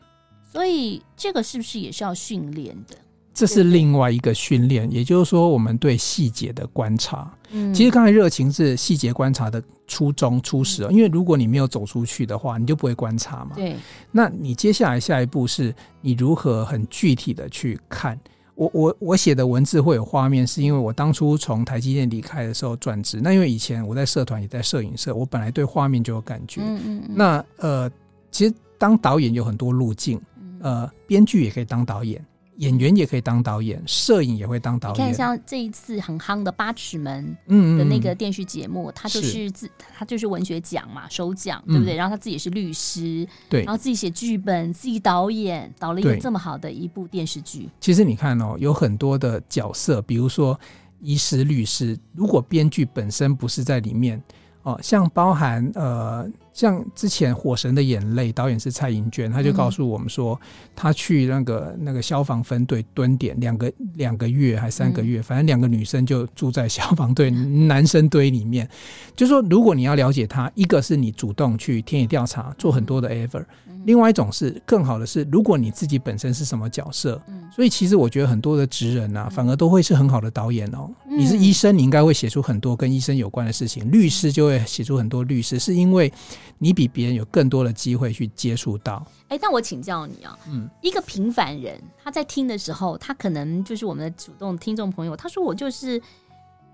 [0.44, 2.94] 所以这个是不是也是要训练的？
[3.38, 7.32] 这是另外一个训练，也就是说，我们对细节的观察。
[7.52, 13.52] 嗯，其实刚才热情是细节观察的初衷、初始，因为如果你没有走出去的话，你就不会观察嘛。
[13.54, 13.76] 对。
[14.10, 18.18] 那你接下来下一步是你如何很具体的去看？
[18.56, 23.20] 我我我写的文字会有画面，是因为我当初从台积电离开的时候转职。
[23.22, 26.60] 那因为以前我在社团也在摄影社，我本来对画面就有感觉。
[26.64, 27.14] 嗯嗯嗯。
[27.14, 27.88] 那呃，
[28.32, 30.20] 其实当导演有很多路径，
[30.60, 32.20] 呃，编剧也可以当导演。
[32.58, 34.98] 演员也可以当导演，摄影也会当导演。
[34.98, 37.36] 你看，像这一次很夯的《八尺门》
[37.76, 41.94] 的那个电视节目，他、嗯、就是自他就是文学奖嘛，首奖，对不对？
[41.94, 47.68] 然后他自己是律师，对，然后自己写剧本，自己导演，导了一个这么好的一部电视剧。
[47.80, 50.58] 其实你看哦，有很多的角色，比如说
[51.00, 54.22] 医师、律师，如果编剧本身不是在里面，
[54.62, 56.28] 哦，像包含呃。
[56.58, 60.36] 像之前《火神的眼泪》，导演是蔡银娟，他就告诉我们说，
[60.74, 68.68] 他去那个那个消防分队蹲点两个两个月还三个月，反正两个女生就住在消防队男生堆里面。
[69.14, 73.44] 就说，如果你要了解他，一个是你主动去田野调查，做很多的 ever；
[73.84, 77.22] 另外一种是更好的是，如果你自己本身是什么角色。
[77.54, 80.90] 所以其实我觉得很多的职人啊，反而都会是很好的导演哦。
[81.08, 86.12] 你是医生，你应该会写出很多跟医生有关的事情；律师就会写出很多律师，是因为。
[86.56, 89.04] 你比别人有更多的机会去接触到。
[89.24, 96.00] 哎、欸，但我请教你啊，嗯，一个平凡人他在听的时候，他可能就是我们的主动听众朋友，他说我就是。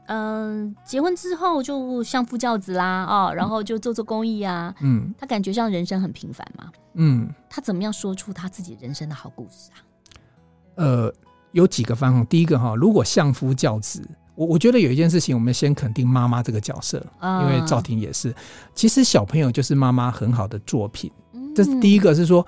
[0.06, 4.74] 嗯、呃，结婚之后就相夫教子啦，哦，然后就做做公益啊。
[4.82, 6.70] 嗯，他感觉上人生很平凡嘛。
[6.92, 9.80] 嗯，他怎么样说出他自己人生的好故事啊？
[10.74, 11.14] 呃，
[11.52, 12.26] 有几个方向。
[12.26, 18.34] 第一个哈，如果相夫教子，我我觉得有一件事情，我们先肯定妈妈这个角色，嗯、因为赵婷也是。
[18.74, 21.10] 其实小朋友就是妈妈很好的作品。
[21.32, 22.46] 嗯、这是第一个，是说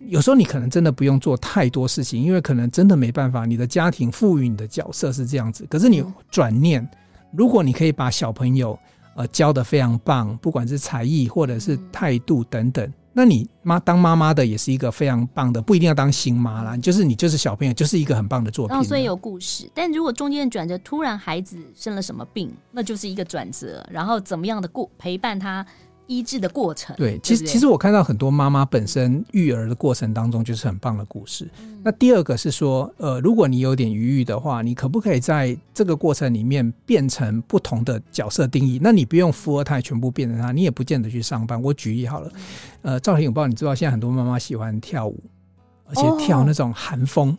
[0.00, 5.66] 有时候你可能真的不用做太多事情，因为可能真的没办法，你的家庭赋予你的角色是这样子。
[5.70, 6.82] 可是你转念。
[6.82, 6.88] 嗯
[7.32, 8.78] 如果你可以把小朋友
[9.14, 18.74] 呃教得非常棒，不管是才艺或者是态度等等，那你妈当妈妈的也是一个非常棒的，不一定要当新妈啦，就是你就是小朋友就是一个很棒的作品。
[18.74, 25.66] 然后所以有故事，但如果中间转折，突然孩子生了什么病，那就是一个转折，然后怎么样的过陪伴他。
[26.06, 31.48] 医治的过程，对，其实其实我看到很多妈妈本身育儿的过程当中就是很棒的故事。
[31.60, 38.78] 嗯、那第二个是说，呃，如果你有点余裕的话，你可不可以在这个过程里面变成不同的角色定义？
[38.82, 41.60] 那你不用富二代全部变成他，你也不见得去上班。
[41.60, 42.30] 我举例好了，
[42.82, 45.18] 呃，赵婷，我不知道你知道，现在很多妈妈喜欢跳舞，
[45.86, 47.36] 而且跳那种韩风，哦、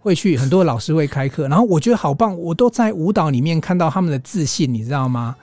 [0.00, 5.36] 会去很多老师会开课，然后我觉得好棒，我都在舞蹈里面看到他们的自信，你知道吗？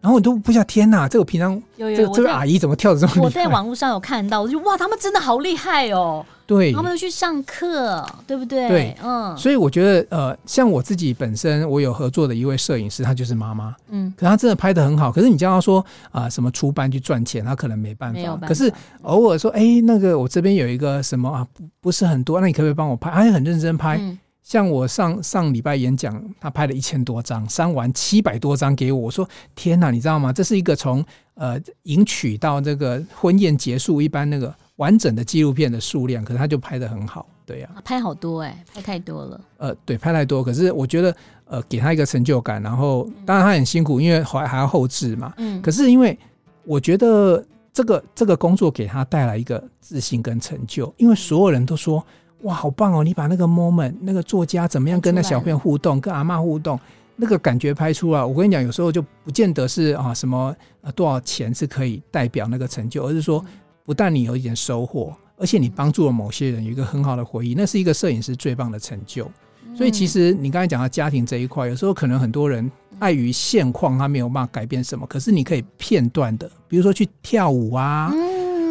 [0.00, 1.08] 然后我都不晓得，天哪！
[1.08, 3.24] 这个平常有有这个这个阿姨怎么跳的这么厉害？
[3.24, 6.24] 我在网络上有看到， 我就哇，他们真的好厉害哦！
[6.46, 8.68] 对，他们都去上课，对不对？
[8.68, 9.36] 对，嗯。
[9.36, 15.10] 所以我觉得，呃，像我自己本身，我有合作的一位摄影师，他就是妈妈，嗯，可他真的拍的很好。
[15.10, 18.20] 可是你叫他说啊、呃，什么出班去赚钱，他可能没办法。
[18.22, 23.10] 办法可是偶尔说，哎，那个我这边有一个什么啊，不不是很多，那你可不可以帮我拍？
[23.10, 23.96] 他也很认真拍。
[23.98, 29.00] 嗯像我上上礼拜演讲，他拍了一千多张，删完七百多张给我。
[29.00, 30.32] 我说：“天哪，你知道吗？
[30.32, 31.04] 这是一个从
[31.34, 36.24] 呃迎娶到这个婚宴结束一般那个完整的纪录片的数量。
[36.24, 39.40] 可是他就拍得很好，对呀、啊，拍好多哎、欸，拍太多了。
[39.56, 40.44] 呃，对，拍太多。
[40.44, 42.62] 可是我觉得呃，给他一个成就感。
[42.62, 45.34] 然后当然他很辛苦，因为还还要后置嘛。
[45.38, 45.60] 嗯。
[45.60, 46.16] 可是因为
[46.62, 52.06] 我觉得这个这个工作给他带来一个自信跟成就，因为所有人都说。
[52.42, 53.02] 哇，好棒哦！
[53.02, 56.78] 你把那个 moment，那个作家怎么样跟那小朋友互动，跟阿嬷互动，
[57.16, 58.22] 那个感觉拍出来。
[58.22, 63.44] 我跟你讲，有时候就不见得是啊什么呃多少钱是可以代表那个成就，而是说
[63.84, 69.28] 不但你有一点收获，而且你帮助了某些人有一个很好的回忆，那是一个摄影师最棒的成就。
[69.74, 78.12] 所以其实你刚才讲到家庭这一块，有时候可能很多人碍于现况，他没有办法改变什么，可是你可以片段的，比如说去跳舞啊。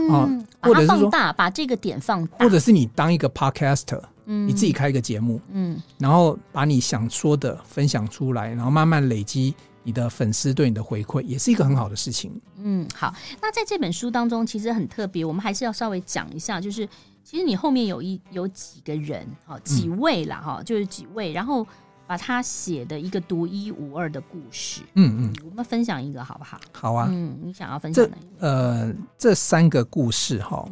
[0.08, 0.30] 啊，或
[0.73, 12.32] 者是说大把这个点放大，或者是你当一个 podcaster，嗯，你自己开一个节目，嗯，然后把你想说的分享出来，然后慢慢累积你的粉丝对你的回馈，也是一个很好的事情。
[12.58, 16.88] 嗯，好，那在这本书当中其实很特别，我们还是要稍微讲一下，就是
[17.23, 21.65] 其实你后面有一有几个人，哈，几位啦，哈，就是几位，然后。
[22.08, 26.60] 把他写的一个独一无二的故事，嗯嗯，我们分享一个好不好？
[26.72, 28.48] 好啊，嗯，你想要分享哪一个？
[28.48, 30.68] 呃，这三个故事哈，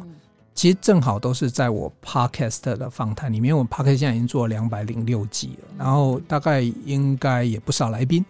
[0.54, 3.56] 其实正好都是在我 podcast 的访谈里面。
[3.56, 8.24] 我 podcast 现在已经做了两百零六集了，然后大概应该也不少来宾。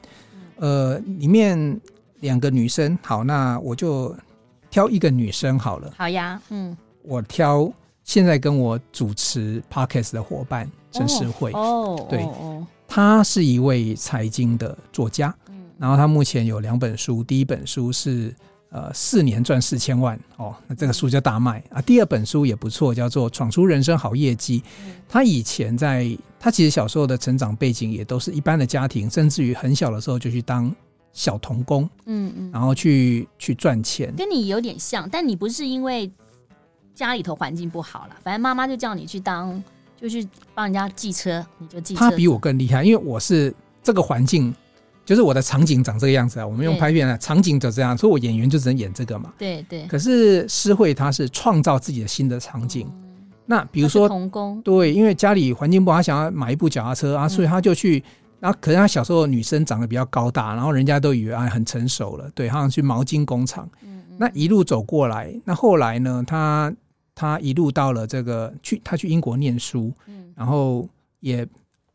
[0.57, 1.81] 呃，里面
[2.21, 4.17] 两个女生，好，那我就
[4.71, 5.93] 挑一个女生好了。
[5.97, 7.71] 好呀，嗯，我挑
[8.03, 11.53] 现在跟我主持 podcast 的伙伴陈诗慧。
[11.53, 12.27] 哦，对。
[12.87, 18.35] 他是一位财经的作家，嗯然后他目前有两本书，第一本书是
[18.71, 21.83] 呃四年赚四千万哦，那这个书叫大卖啊。
[21.83, 24.63] 第二本书也不错，叫做闯出人生好业绩。
[25.09, 30.73] 他以前在他其实小时候的成长背景也都是一般的家庭，甚至于很小的时候就去当
[31.13, 36.11] 小童工，嗯嗯，然后去去赚钱，跟你有点像，但你不是因为
[36.95, 39.63] 家里头环境不好了，反正妈妈就叫你去当。
[40.01, 42.01] 就去帮人家寄车，你就寄车。
[42.01, 44.55] 他比我更厉害，因为我是这个环境，
[45.05, 46.47] 就是我的场景长这个样子啊。
[46.47, 49.33] 我们用拍片啊场景就这样，所以我演员就只能演这个嘛。
[49.39, 49.87] 对对。
[49.87, 52.91] 可是诗慧她是创造自己的新的场景。
[53.47, 58.03] 那比如说童工，对，因为家里环境不好，他想要买一部脚踏车啊，所以他就去。
[58.41, 63.67] 然后可能他小时候女生长得比较高大，然后人家都以为啊很成熟了，对，好像去毛巾工厂。
[64.19, 66.73] 那一路走过来，那后来呢，他。
[67.15, 69.93] 他一路到了这个去，他去英国念书，
[70.35, 70.89] 然后
[71.21, 71.47] 也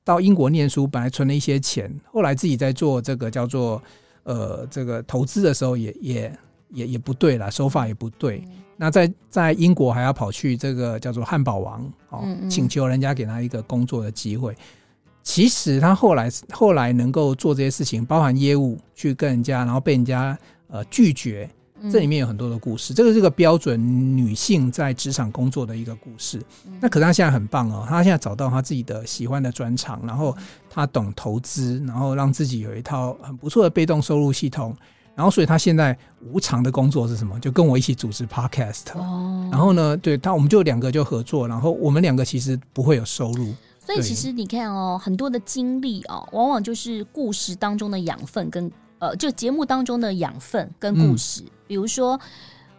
[0.03, 3.81] 到英国念书，本来存了一些钱，后来自己在做这个叫做
[4.23, 6.39] 呃这个投资的时候也，也也
[6.69, 8.43] 也也不对了，手法也不对。
[8.77, 14.55] 那在在英国还要跑去这个叫做汉堡王哦，请求人家给他一个工作的机会。
[15.21, 20.37] 其实他后来后来能够做这些事情，包含业务去跟人家，然后被人家
[20.69, 21.47] 呃拒绝。
[21.91, 22.93] 这里面有很多的故事。
[22.93, 26.41] 这个是个标准女性在职场工作的一个故事。
[26.81, 30.35] 那可是她现在很棒哦，她现在找到她自己的喜欢的专长，然后
[30.69, 34.75] 她懂投资，然后让自己有一套很不错的被动收入系统。
[35.15, 35.97] 然后，所以她现在
[36.31, 37.37] 无偿的工作是什么？
[37.41, 38.85] 就跟我一起组织 podcast。
[39.51, 41.45] 然后呢，对她，我们就两个就合作。
[41.45, 43.53] 然后我们两个其实不会有收入。
[43.85, 51.41] 所以其实你看哦，很多的经历哦，往往就是故事当中的养分跟呃，就节目当中的养分跟故事。
[51.43, 52.19] 嗯、比如说，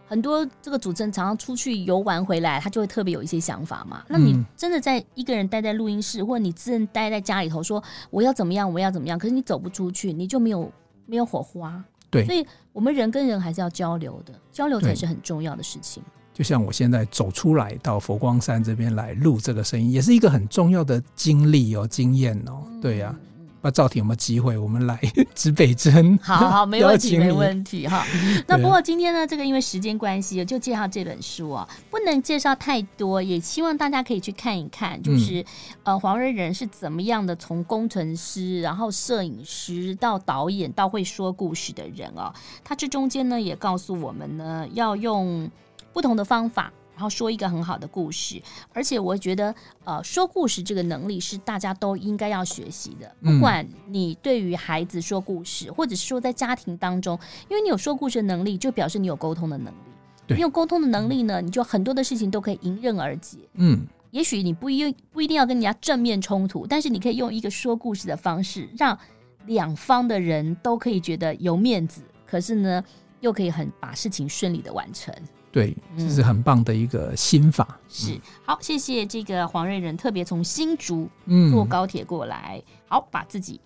[0.07, 4.05] 很多这个主持人常常出去游玩回来，他就会特别有一些想法嘛。
[4.09, 10.71] 那你真的在一个人待在录音室，或者你自认待在家里头，说我要怎么样，我要怎么样，可是你走不出去，你就没有
[11.07, 11.83] 没有火花。
[12.11, 16.03] 对，所以我们人跟人还是要交流的，交流才是很重要的事情。
[16.35, 23.30] 就像我现在走出来到佛光山这边来录这个声音，也是一个很重要的经历哦，经验哦，对呀、啊。
[23.63, 24.57] 那赵婷有没有机会？
[24.57, 24.99] 我们来
[25.35, 26.19] 指北针。
[26.23, 28.05] 好好，没问题，没问题哈。
[28.49, 35.45] 那不过今天呢，这个因为时间关系，就介绍这本书啊，不能介绍太多，也希望大家可以去看一看，就是、嗯、
[35.85, 42.33] 呃黄瑞仁是怎么样的从工程师，然后摄影师到导演到会说故事的人哦。
[42.65, 45.51] 他这中间呢也告诉我们呢，要用
[45.93, 46.73] 不同的方法。
[47.01, 48.39] 然后说一个很好的故事，
[48.75, 53.11] 而且我觉得，呃，说故事这个能力是大家都应该要学习的。
[53.23, 59.79] 不管你对于孩子说故事，或者是说在家庭当中，因为你有说故事的能力，就表示你有沟通的能力。
[60.27, 63.39] 对，你有沟通的能力呢，你就很多的事情都可以迎刃而解。
[63.55, 68.99] 嗯，也许你不一不一定要跟人家正面冲突，但是你可以用一个说故事的方式，让
[69.47, 72.85] 两方的人都可以觉得有面子，可是呢，
[73.21, 75.15] 又可以很把事情顺利的完成。
[75.53, 77.67] 对，这是很棒的一个心法。
[77.71, 81.09] 嗯、是好，谢谢这个黄瑞仁，特别从新竹
[81.51, 83.61] 坐高铁过来，嗯、好，把自己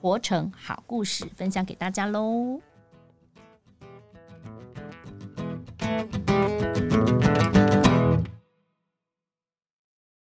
[0.00, 2.60] 活成好故事分享给大家喽。